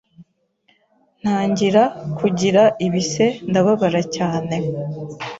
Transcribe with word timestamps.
ntangira 1.21 1.83
kugira 2.17 2.63
ibise 2.85 3.25
ndababara 3.49 4.01
cyane 4.15 4.55